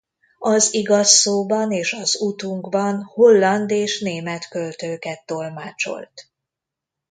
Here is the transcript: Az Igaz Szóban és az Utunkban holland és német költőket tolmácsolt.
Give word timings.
Az 0.39 0.73
Igaz 0.73 1.09
Szóban 1.09 1.71
és 1.71 1.93
az 1.93 2.21
Utunkban 2.21 3.03
holland 3.03 3.71
és 3.71 3.99
német 4.01 4.47
költőket 4.47 5.25
tolmácsolt. 5.25 6.29